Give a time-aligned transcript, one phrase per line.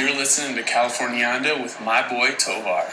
[0.00, 2.88] You're listening to Californianda with my boy Tovar.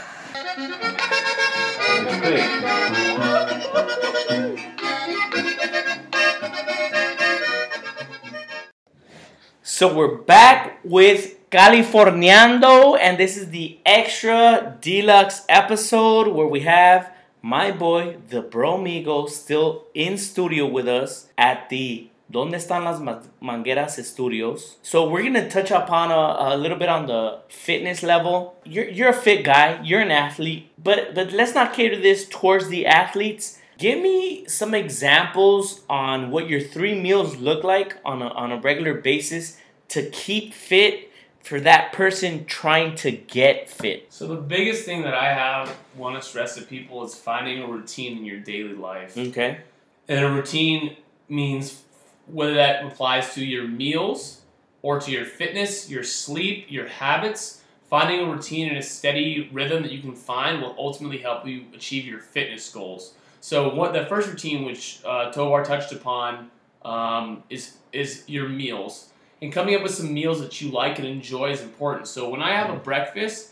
[9.63, 17.13] So we're back with Californiando, and this is the extra deluxe episode where we have
[17.41, 22.99] my boy, the Bromigo, still in studio with us at the Donde Están las
[23.41, 24.75] Mangueras Studios.
[24.81, 28.55] So we're gonna touch upon a, a little bit on the fitness level.
[28.65, 32.67] You're you're a fit guy, you're an athlete, but but let's not cater this towards
[32.67, 33.59] the athletes.
[33.77, 38.57] Give me some examples on what your three meals look like on a, on a
[38.57, 39.57] regular basis
[39.89, 41.11] to keep fit
[41.47, 44.11] for that person trying to get fit.
[44.11, 47.67] So the biggest thing that I have want to stress to people is finding a
[47.67, 49.17] routine in your daily life.
[49.17, 49.59] Okay.
[50.09, 50.97] And a routine
[51.29, 51.83] means
[52.27, 54.41] whether that applies to your meals
[54.81, 57.61] or to your fitness, your sleep, your habits.
[57.89, 61.63] Finding a routine and a steady rhythm that you can find will ultimately help you
[61.73, 63.13] achieve your fitness goals.
[63.39, 66.51] So what the first routine, which uh, Tovar touched upon,
[66.83, 69.09] um, is is your meals.
[69.41, 72.07] And coming up with some meals that you like and enjoy is important.
[72.07, 73.51] So when I have a breakfast,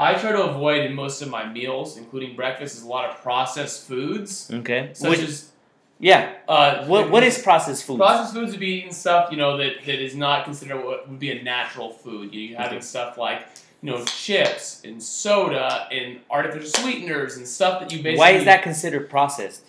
[0.00, 3.22] I try to avoid in most of my meals, including breakfast, is a lot of
[3.22, 4.90] processed foods, Okay.
[4.94, 5.50] such Which- as
[5.98, 6.32] yeah.
[6.48, 7.98] uh, What what is processed food?
[7.98, 11.18] Processed foods would be eating stuff, you know, that, that is not considered what would
[11.18, 12.34] be a natural food.
[12.34, 12.84] You know, you're having Okay.
[12.86, 13.46] stuff like,
[13.82, 18.18] you know, chips and soda and artificial sweeteners and stuff that you basically.
[18.18, 19.64] Why is that considered processed?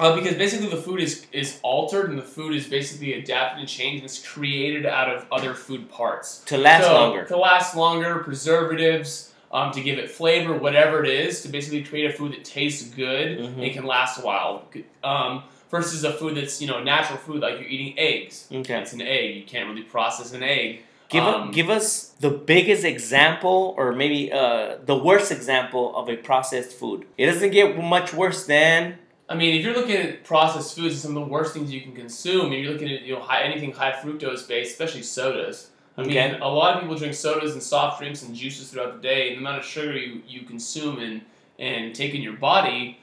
[0.00, 3.68] Uh, because basically the food is, is altered and the food is basically adapted and
[3.68, 6.38] changed and it's created out of other food parts.
[6.46, 7.24] To last So, longer.
[7.24, 12.08] To last longer, preservatives, um, to give it flavor, whatever it is, to basically create
[12.10, 13.60] a food that tastes good Mhm.
[13.62, 14.68] and can last a while.
[15.02, 18.46] Um, versus a food that's, you know, natural food like you're eating eggs.
[18.52, 18.80] Okay.
[18.80, 19.36] It's an egg.
[19.36, 20.80] You can't really process an egg.
[21.08, 26.08] Give Um, a, give us the biggest example, or maybe uh, the worst example of
[26.08, 27.06] a processed food.
[27.16, 28.98] It doesn't get much worse than
[29.30, 31.82] I mean, if you're looking at processed foods and some of the worst things you
[31.82, 35.70] can consume, and you're looking at you know high, anything high fructose based, especially sodas.
[35.98, 36.38] I mean, Okay.
[36.40, 39.36] a lot of people drink sodas and soft drinks and juices throughout the day, and
[39.36, 41.22] the amount of sugar you, you consume and
[41.58, 42.98] and take in your body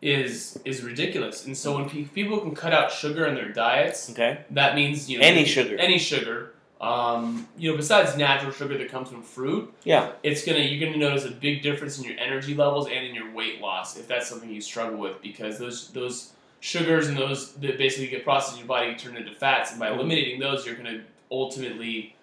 [0.00, 1.44] is is ridiculous.
[1.46, 5.08] And so when pe- people can cut out sugar in their diets, okay that means
[5.10, 5.76] you know any sugar.
[5.78, 6.52] any sugar.
[6.80, 10.12] Um, you know, besides natural sugar that comes from fruit, Yeah.
[10.22, 13.32] it's gonna you're gonna notice a big difference in your energy levels and in your
[13.32, 17.78] weight loss if that's something you struggle with because those those sugars and those that
[17.78, 19.94] basically get processed in your body turn into fats and by Mhm.
[19.94, 21.00] eliminating those you're gonna
[21.32, 22.14] ultimately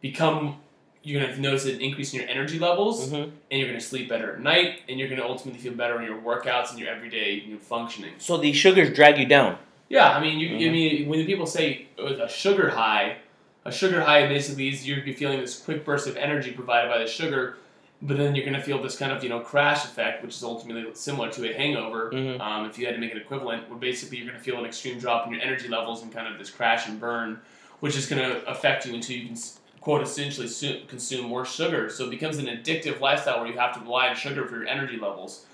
[0.00, 0.60] become
[1.04, 3.14] you're gonna notice an increase in your energy levels hmm
[3.50, 6.18] and you're gonna sleep better at night and you're gonna ultimately feel better in your
[6.20, 8.12] workouts and your everyday you know, functioning.
[8.18, 9.58] So these sugars drag you down.
[9.88, 10.72] Yeah, I mean, you, I Mhm.
[10.72, 13.18] mean, when people say uh, a sugar high,
[13.64, 17.06] a sugar high basically is you're feeling this quick burst of energy provided by the
[17.06, 17.58] sugar,
[18.02, 20.42] but then you're going to feel this kind of you know crash effect, which is
[20.42, 22.10] ultimately similar to a hangover.
[22.12, 22.40] Mhm.
[22.40, 24.64] Um, if you had to make an equivalent, where basically you're going to feel an
[24.64, 27.40] extreme drop in your energy levels and kind of this crash and burn,
[27.80, 29.36] which is going to affect you until you can
[29.84, 30.48] quote essentially
[30.88, 31.90] consume more sugar.
[31.90, 34.66] So it becomes an addictive lifestyle where you have to rely on sugar for your
[34.66, 35.44] energy levels.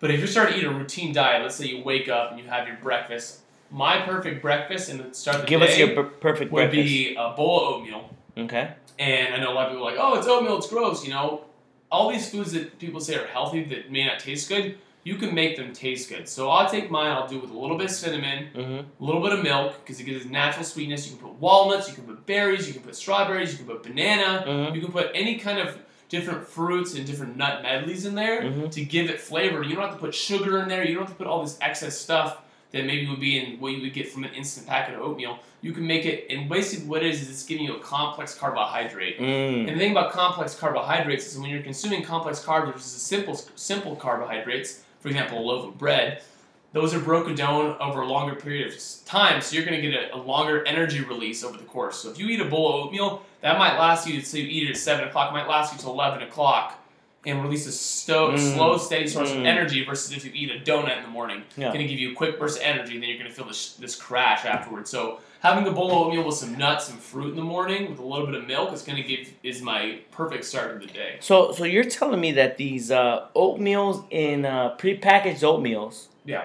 [0.00, 2.40] But if you're starting to eat a routine diet, let's say you wake up and
[2.40, 3.42] you have your breakfast.
[3.70, 6.84] My perfect breakfast and start the Give day us your per- perfect would breakfast.
[6.88, 8.10] be a bowl of oatmeal.
[8.36, 8.72] okay.
[8.98, 11.04] And I know a lot of people are like, oh, it's oatmeal, it's gross.
[11.04, 11.44] You know,
[11.92, 15.32] all these foods that people say are healthy that may not taste good, you can
[15.32, 16.28] make them taste good.
[16.28, 18.60] So I'll take mine, I'll do it with a little bit of cinnamon, hmm
[19.02, 21.06] a little bit of milk, because it gives it natural sweetness.
[21.08, 23.84] You can put walnuts, you can put berries, you can put strawberries, you can put
[23.84, 25.78] banana, hmm you can put any kind of
[26.08, 28.70] different fruits and different nut medleys in there Mhm.
[28.72, 29.62] to give it flavor.
[29.62, 30.84] You don't have to put sugar in there.
[30.84, 32.38] You don't have to put all this excess stuff
[32.72, 35.38] that maybe would be in what you would get from an instant packet of oatmeal.
[35.62, 38.34] You can make it, and basically what it is is it's giving you a complex
[38.34, 39.18] carbohydrate.
[39.20, 39.66] Mm.
[39.68, 43.94] And the thing about complex carbohydrates is when you're consuming complex carbs versus simple simple
[43.96, 46.20] carbohydrates, for example, a loaf of bread,
[46.72, 50.10] those are broken down over a longer period of time, so you're going to get
[50.10, 52.00] a, a longer energy release over the course.
[52.00, 54.68] So if you eat a bowl of oatmeal, that might last you, say you eat
[54.68, 56.84] it at 7 o'clock, it might last you till 11 o'clock
[57.26, 58.54] and release a sto- Mm.
[58.54, 59.46] slow, steady source of Mm.
[59.46, 61.42] energy versus if you eat a donut in the morning.
[61.56, 61.66] Yeah.
[61.68, 63.46] Going to give you a quick burst of energy, and then you're going to feel
[63.46, 64.88] this, this crash afterwards.
[64.90, 67.98] So having a bowl of oatmeal with some nuts and fruit in the morning with
[67.98, 70.86] a little bit of milk is going to give is my perfect start of the
[70.86, 71.16] day.
[71.20, 76.44] So so you're telling me that these uh, oatmeals in uh, prepackaged oatmeals Yeah.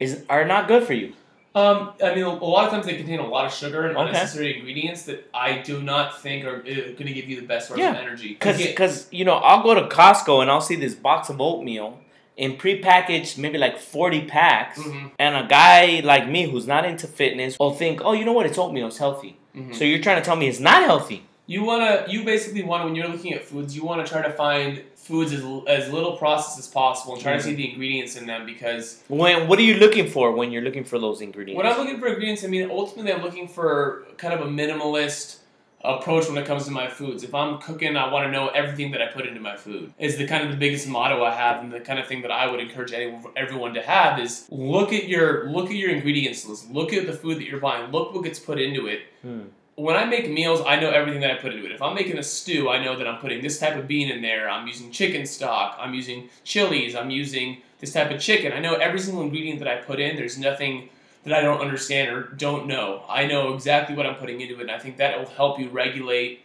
[0.00, 1.12] is are not good for you.
[1.56, 4.06] Um, I mean, a lot of times they contain a lot of sugar and Okay.
[4.08, 7.78] unnecessary ingredients that I do not think are going to give you the best source
[7.78, 7.90] Yeah.
[7.92, 8.34] of energy.
[8.34, 11.40] Cause, Again- cause you know I'll go to Costco and I'll see this box of
[11.40, 12.00] oatmeal
[12.36, 17.06] in prepackaged maybe like forty packs, Mhm, and a guy like me who's not into
[17.06, 19.36] fitness will think, oh, you know what, it's oatmeal, it's healthy.
[19.56, 19.72] mhm.
[19.72, 21.22] So you're trying to tell me it's not healthy?
[21.46, 24.32] You wanna, you basically want when you're looking at foods, you want to try to
[24.32, 28.26] find foods as, as little processed as possible and try to see the ingredients in
[28.26, 31.58] them because When what are you looking for when you're looking for those ingredients?
[31.58, 35.38] when I'm looking for ingredients, I mean ultimately I'm looking for kind of a minimalist
[35.84, 37.22] approach when it comes to my foods.
[37.22, 39.92] If I'm cooking, I want to know everything that I put into my food.
[39.98, 42.30] Is the kind of the biggest motto I have, and the kind of thing that
[42.30, 46.46] I would encourage anyone, everyone to have is look at your look at your ingredients
[46.46, 46.70] list.
[46.70, 47.90] Look at the food that you're buying.
[47.92, 49.00] Look what gets put into it.
[49.20, 49.42] Hmm.
[49.76, 51.72] When I make meals, I know everything that I put into it.
[51.72, 54.22] If I'm making a stew, I know that I'm putting this type of bean in
[54.22, 54.48] there.
[54.48, 55.76] I'm using chicken stock.
[55.80, 56.94] I'm using chilies.
[56.94, 58.52] I'm using this type of chicken.
[58.52, 60.14] I know every single ingredient that I put in.
[60.14, 60.90] There's nothing
[61.24, 63.02] that I don't understand or don't know.
[63.08, 65.68] I know exactly what I'm putting into it, and I think that will help you
[65.70, 66.42] regulate,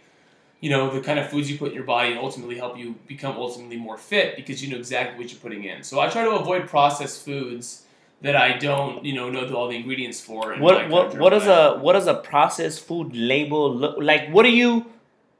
[0.60, 2.96] you know, the kind of foods you put in your body, and ultimately help you
[3.06, 5.84] become ultimately more fit because you know exactly what you're putting in.
[5.84, 7.84] So I try to avoid processed foods
[8.22, 10.52] that I don't, you know, know all the ingredients for.
[10.52, 14.30] and I What what what does a what does a processed food label look like?
[14.30, 14.86] What are you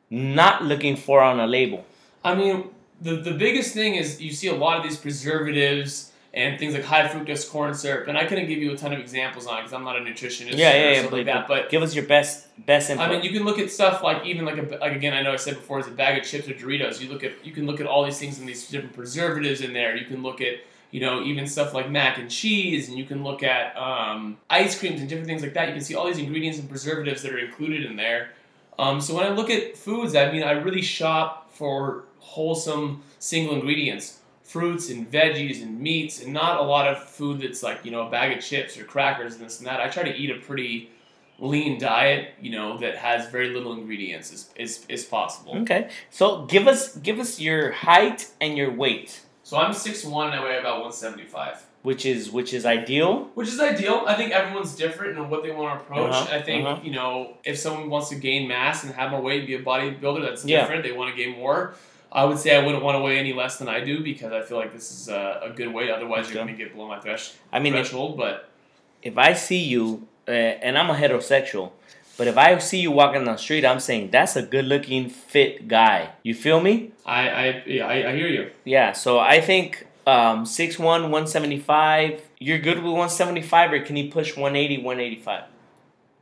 [0.10, 1.86] not looking for on a label?
[2.24, 2.70] I mean,
[3.02, 6.84] the the biggest thing is you see a lot of these preservatives and things like
[6.84, 9.62] high fructose corn syrup, and I couldn't give you a ton of examples on it
[9.62, 11.02] because I'm not a nutritionist Yeah, or yeah, yeah.
[11.02, 11.48] something like But, that.
[11.48, 13.08] But give us your best best input.
[13.08, 15.34] I mean, you can look at stuff like even like a, like again, I know
[15.34, 17.02] I said before, it's a bag of chips or Doritos.
[17.02, 19.74] You look at you can look at all these things and these different preservatives in
[19.74, 19.96] there.
[19.98, 20.56] You can look at
[20.92, 24.78] you know even stuff like mac and cheese, and you can look at um, ice
[24.78, 25.68] creams and different things like that.
[25.68, 28.32] You can see all these ingredients and preservatives that are included in there.
[28.78, 33.56] Um, so when I look at foods, I mean, I really shop for wholesome single
[33.56, 37.92] ingredients, fruits and veggies and meats, and not a lot of food that's like you
[37.92, 39.82] know a bag of chips or crackers and this and that.
[39.82, 40.90] I try to eat a pretty
[41.42, 45.58] lean diet, you know, that has very little ingredients as, as, as possible.
[45.60, 45.90] okay.
[46.10, 50.44] So give us give us your height and your weight, So I'm 6'1 and I
[50.44, 51.66] weigh about 175.
[51.82, 53.32] which is which is ideal.
[53.34, 54.04] Which is ideal.
[54.06, 56.14] I think everyone's different in what they want to approach.
[56.14, 56.82] Uh-huh, I think, uh-huh.
[56.84, 59.64] you know, if someone wants to gain mass and have more weight and be a
[59.64, 60.62] bodybuilder, that's Yeah.
[60.62, 60.84] different.
[60.84, 61.74] They want to gain more.
[62.12, 64.44] I would say I wouldn't want to weigh any less than I do because I
[64.44, 65.90] feel like this is a, a good weight.
[65.90, 68.18] Otherwise, you're going to get below my thresh, I mean, if, threshold.
[68.18, 68.50] But
[69.02, 71.72] if I see you, uh, and I'm a heterosexual,
[72.20, 75.70] but if I see you walking down the street, I'm saying that's a good-looking, fit
[75.70, 76.10] guy.
[76.22, 76.92] You feel me?
[77.06, 78.52] I, I, yeah, I, I hear you.
[78.66, 78.92] Yeah.
[78.92, 82.22] So I think um, 6'1", 175.
[82.40, 85.44] You're good with 175, or can he push 180, 185?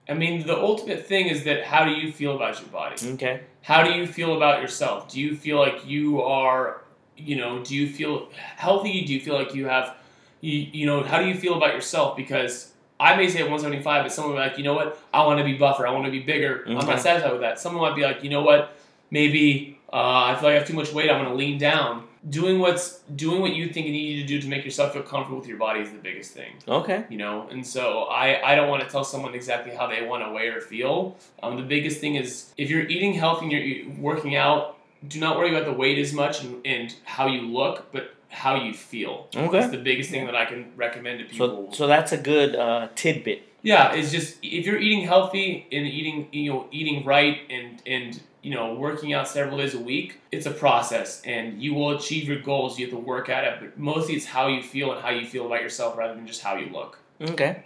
[0.08, 2.96] I mean, the ultimate thing is that how do you feel about your body?
[3.14, 3.42] Okay.
[3.64, 5.12] how do you feel about yourself?
[5.12, 6.84] Do you feel like you are,
[7.18, 9.04] you know, do you feel healthy?
[9.04, 9.96] Do you feel like you have,
[10.42, 12.16] you, you know, how do you feel about yourself?
[12.16, 15.54] Because I may say 175, but someone like, you know what, I want to be
[15.54, 16.64] buffer, I want to be bigger.
[16.68, 17.60] I'm not satisfied with that.
[17.60, 18.76] Someone might be like, you know what,
[19.12, 19.96] maybe uh,
[20.26, 22.04] I feel like I have too much weight, I want to lean down.
[22.30, 25.38] Doing what's doing what you think you need to do to make yourself feel comfortable
[25.40, 27.06] with your body is the biggest thing Okay.
[27.10, 30.26] you know and so i i don't want to tell someone exactly how they want
[30.26, 33.90] to weigh or feel um, the biggest thing is if you're eating healthy and you're
[34.02, 34.77] working out
[35.08, 38.56] do not worry about the weight as much and, and how you look but how
[38.56, 39.60] you feel Okay.
[39.60, 42.56] that's the biggest thing that i can recommend to people So, so that's a good
[42.56, 43.44] uh, tidbit.
[43.64, 48.20] yeah it's just if you're eating healthy and eating you know eating right and and
[48.42, 52.28] you know working out several days a week it's a process and you will achieve
[52.28, 55.02] your goals you have to work at it but mostly it's how you feel and
[55.02, 57.64] how you feel about yourself rather than just how you look Okay.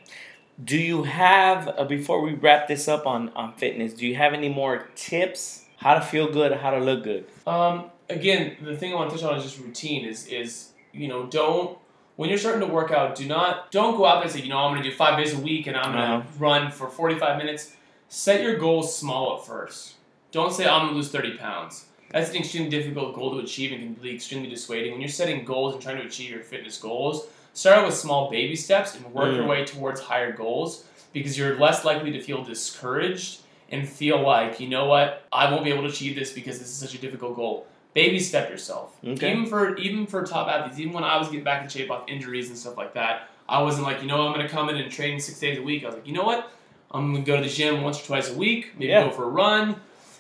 [0.64, 3.94] Do you have uh, before we wrap this up on on fitness?
[3.94, 7.26] Do you have any more tips how to feel good, how to look good?
[7.48, 10.06] Um, again, the thing I want to touch on is just routine.
[10.06, 11.78] Is is you know don't
[12.16, 14.50] when you're starting to work out, do not don't go out there and say you
[14.50, 16.28] know I'm going to do five days a week and I'm going to Uh-huh.
[16.40, 17.74] run for 45 minutes.
[18.10, 19.94] Set your goals small at first.
[20.32, 21.86] Don't say I'm going to lose 30 pounds.
[22.12, 24.92] That's an extremely difficult goal to achieve and can be extremely dissuading.
[24.92, 28.30] When you're setting goals and trying to achieve your fitness goals, start out with small
[28.30, 29.50] baby steps and work your Mm.
[29.50, 33.40] way towards higher goals because you're less likely to feel discouraged
[33.72, 36.68] and feel like, you know what, I won't be able to achieve this because this
[36.68, 37.66] is such a difficult goal.
[37.94, 38.96] Baby step yourself.
[39.06, 39.32] Okay.
[39.32, 42.04] Even for even for top athletes, even when I was getting back in shape off
[42.08, 44.90] injuries and stuff like that, I wasn't like, you know, I'm gonna come in and
[44.92, 45.84] train six days a week.
[45.84, 46.52] I was like, you know what,
[46.92, 49.04] I'm gonna go to the gym once or twice a week, maybe Yeah.
[49.06, 49.76] go for a run,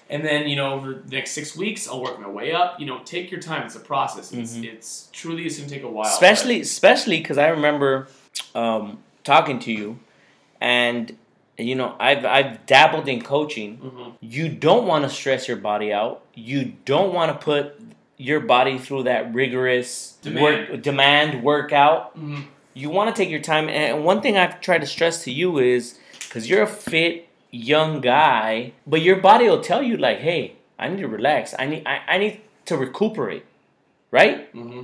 [0.09, 2.77] and then you know over the next six weeks I'll work my way up.
[2.79, 3.65] You know, take your time.
[3.65, 4.33] It's a process.
[4.33, 4.65] It's Mhm.
[4.65, 6.07] it's truly it's gonna take a while.
[6.07, 8.07] especially especially because I remember
[8.53, 9.99] um, talking to you,
[10.59, 11.15] and
[11.69, 13.77] you know I've I've dabbled in coaching.
[13.77, 16.21] hmm You don't want to stress your body out.
[16.35, 17.79] You don't want to put
[18.17, 20.41] your body through that rigorous Demand.
[20.43, 22.11] work demand workout.
[22.15, 22.41] hmm
[22.73, 23.67] You want to take your time.
[23.69, 27.99] And one thing I've tried to stress to you is because you're a fit young
[27.99, 31.53] guy, but your body will tell you like, "Hey, I need to relax.
[31.59, 32.39] I need I, I need
[32.69, 33.43] to recuperate."
[34.11, 34.49] Right?
[34.53, 34.83] hmm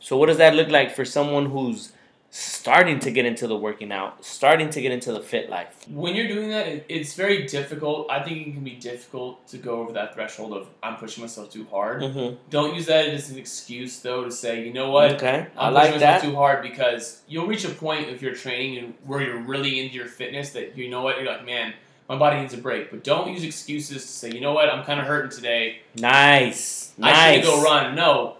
[0.00, 1.92] So what does that look like for someone who's
[2.38, 5.74] starting to get into the working out, starting to get into the fit life?
[5.88, 8.10] When you're doing that, it, it's very difficult.
[8.10, 11.50] I think it can be difficult to go over that threshold of I'm pushing myself
[11.50, 12.02] too hard.
[12.02, 12.36] Mm-hmm.
[12.50, 15.74] Don't use that as an excuse though to say, you know what, Okay, I I'm
[15.74, 16.28] like pushing myself that.
[16.28, 19.94] too hard because you'll reach a point if you're training and where you're really into
[19.94, 21.72] your fitness that you know what you're like, man,
[22.08, 22.90] my body needs a break.
[22.90, 25.80] But don't use excuses to say, you know what, I'm kind of hurting today.
[25.96, 27.34] Nice, I nice.
[27.36, 27.94] should go run.
[27.94, 28.36] No.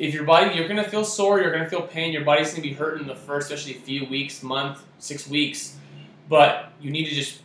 [0.00, 2.10] If your body, you're gonna feel sore, you're gonna feel pain.
[2.10, 5.76] Your body's gonna be hurting in the first, especially a few weeks, month, six weeks.
[6.26, 7.42] But you need to just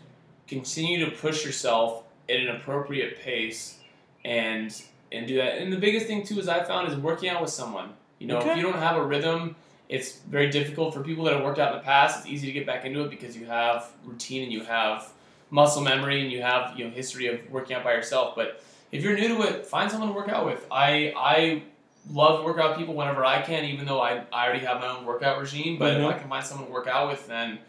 [0.47, 3.79] continue to push yourself at an appropriate pace,
[4.23, 4.73] and
[5.11, 5.57] and do that.
[5.57, 7.89] And the biggest thing too is I found is working out with someone.
[8.19, 8.51] You know, Okay.
[8.51, 9.57] if you don't have a rhythm,
[9.89, 12.19] it's very difficult for people that have worked out in the past.
[12.19, 15.11] It's easy to get back into it because you have routine and you have
[15.49, 18.33] muscle memory and you have you know history of working out by yourself.
[18.33, 20.65] But if you're new to it, find someone to work out with.
[20.71, 21.63] I I
[22.11, 24.87] love to work out people whenever I can, even though I, I already have my
[24.87, 25.77] own workout regime.
[25.79, 25.99] But Mhm.
[26.09, 27.59] if I can find someone to work out with, then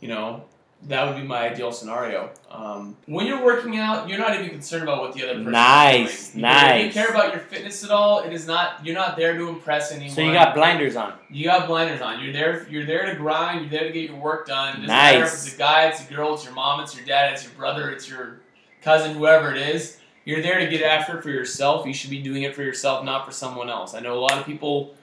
[0.00, 0.44] you know
[0.86, 2.30] that would be my ideal scenario.
[2.50, 6.28] Um, when you're working out, you're not even concerned about what the other person Nice,
[6.28, 6.42] is doing.
[6.42, 6.94] Because If you nice.
[6.94, 8.84] care about your fitness at all, it is not.
[8.84, 10.14] You're not there to impress anyone.
[10.14, 11.14] So you got blinders on.
[11.30, 12.22] You got blinders on.
[12.22, 12.66] You're there.
[12.68, 13.62] You're there to grind.
[13.62, 14.68] You're there to get your work done.
[14.76, 15.46] It doesn't matter if Nice.
[15.46, 17.90] it's a guy, it's a girl, it's your mom, it's your dad, it's your brother,
[17.90, 18.40] it's your
[18.82, 19.96] cousin, whoever it is.
[20.24, 21.86] You're there to get after it for yourself.
[21.86, 23.94] You should be doing it for yourself, not for someone else.
[23.94, 24.94] I know a lot of people,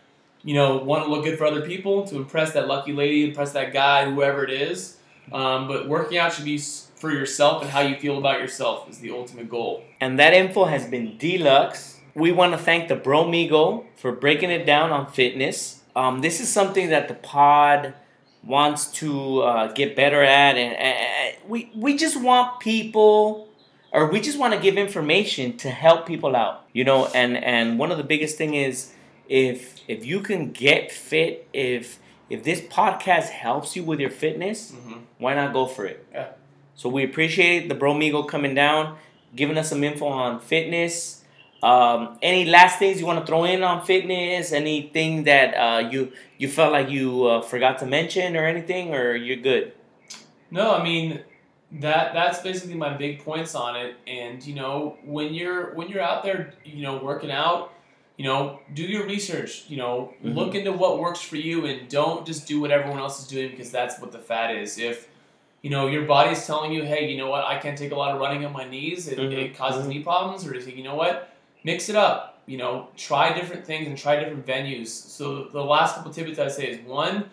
[0.43, 3.51] you know, want to look good for other people to impress that lucky lady, impress
[3.53, 4.97] that guy, whoever it is.
[5.31, 8.99] Um, but working out should be for yourself and how you feel about yourself is
[8.99, 9.83] the ultimate goal.
[9.99, 11.99] And that info has been deluxe.
[12.13, 15.81] We want to thank the Bromigo for breaking it down on fitness.
[15.95, 17.93] Um, this is something that the pod
[18.43, 23.49] wants to uh, get better at, and, and we we just want people,
[23.91, 26.65] or we just want to give information to help people out.
[26.73, 28.93] You know, and and one of the biggest thing is
[29.29, 34.71] if if you can get fit, if if this podcast helps you with your fitness,
[34.71, 34.99] Mm-hmm.
[35.19, 36.05] why not go for it?
[36.13, 36.27] Yeah.
[36.75, 38.97] So we appreciate the Bromigo coming down,
[39.35, 41.17] giving us some info on fitness.
[41.61, 44.51] Um, any last things you want to throw in on fitness?
[44.51, 49.13] Anything that uh, you you felt like you uh, forgot to mention or anything, or
[49.15, 49.73] you're good?
[50.49, 51.19] No, I mean
[51.79, 53.95] that that's basically my big points on it.
[54.07, 57.73] And you know, when you're when you're out there, you know, working out,
[58.17, 59.65] you know, do your research.
[59.69, 60.35] You know, Mhm.
[60.35, 63.51] look into what works for you, and don't just do what everyone else is doing
[63.51, 64.77] because that's what the fad is.
[64.77, 65.07] If
[65.61, 68.13] you know your body's telling you, hey, you know what, I can't take a lot
[68.13, 69.31] of running on my knees, it, Mhm.
[69.31, 69.89] it causes Mhm.
[69.89, 71.29] knee problems, or say, you know what,
[71.63, 72.39] mix it up.
[72.47, 74.87] You know, try different things and try different venues.
[74.87, 77.29] So the last couple of tidbits I say is one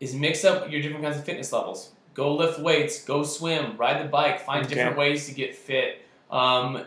[0.00, 1.90] is mix up your different kinds of fitness levels.
[2.14, 4.74] Go lift weights, go swim, ride the bike, find Okay.
[4.74, 6.02] different ways to get fit.
[6.30, 6.82] Um,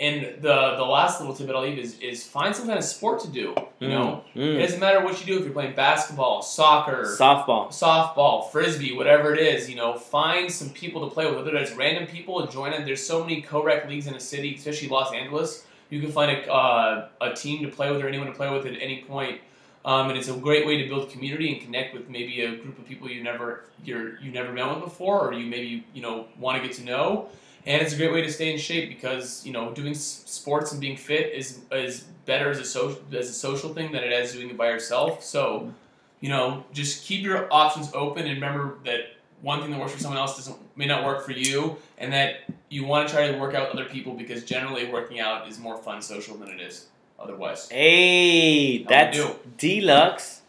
[0.00, 3.20] and the the last little tidbit I'll leave is is find some kind of sport
[3.20, 3.54] to do.
[3.78, 4.58] You know, it Mm.
[4.60, 7.68] doesn't matter what you do if you're playing basketball, soccer, softball.
[7.68, 11.72] softball, frisbee, whatever it is, you know, find some people to play with, whether that's
[11.72, 12.84] random people and join in.
[12.84, 15.64] There's so many co-rec leagues in a city, especially Los Angeles.
[15.90, 18.66] You can find a, uh, a team to play with or anyone to play with
[18.66, 19.40] at any point.
[19.84, 22.78] Um, and it's a great way to build community and connect with maybe a group
[22.78, 26.26] of people you never you're you never met with before, or you maybe you know
[26.38, 27.28] want to get to know.
[27.66, 30.80] And it's a great way to stay in shape because you know doing sports and
[30.80, 34.32] being fit is is better as a social as a social thing than it is
[34.32, 35.22] doing it by yourself.
[35.22, 35.72] So
[36.20, 39.00] you know, just keep your options open and remember that
[39.42, 42.36] one thing that works for someone else doesn't may not work for you, and that
[42.70, 45.58] you want to try to work out with other people because generally working out is
[45.58, 46.86] more fun social than it is
[47.18, 47.68] otherwise.
[47.70, 50.42] Hey, How that's we deluxe.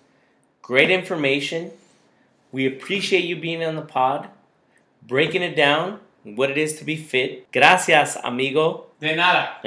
[0.62, 1.72] Great information.
[2.52, 4.30] We appreciate you being on the pod,
[5.06, 7.52] breaking it down, what it is to be fit.
[7.52, 8.86] Gracias, amigo.
[9.00, 9.58] De nada.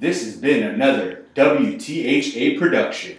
[0.00, 3.18] This has been another WTHA production.